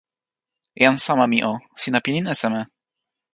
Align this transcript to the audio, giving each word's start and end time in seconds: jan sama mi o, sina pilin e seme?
jan 0.83 0.97
sama 1.05 1.25
mi 1.31 1.39
o, 1.51 1.53
sina 1.81 1.99
pilin 2.05 2.29
e 2.33 2.35
seme? 2.41 2.61